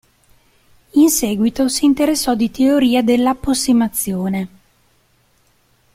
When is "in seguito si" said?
0.93-1.85